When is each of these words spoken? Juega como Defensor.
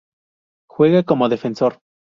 Juega 0.67 1.03
como 1.05 1.29
Defensor. 1.29 1.77